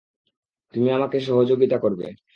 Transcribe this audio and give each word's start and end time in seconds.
তুমি 0.73 0.89
আমাকে 0.91 1.17
সহযোগিতা 1.21 1.77
করবে। 1.77 2.05